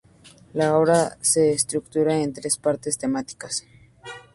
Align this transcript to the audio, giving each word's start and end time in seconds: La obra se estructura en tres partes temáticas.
La 0.53 0.75
obra 0.79 1.15
se 1.21 1.51
estructura 1.51 2.17
en 2.19 2.33
tres 2.33 2.57
partes 2.57 2.97
temáticas. 2.97 3.67